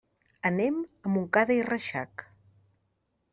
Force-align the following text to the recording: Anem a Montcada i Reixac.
Anem 0.49 0.79
a 0.85 1.11
Montcada 1.17 1.59
i 1.59 1.61
Reixac. 1.67 2.25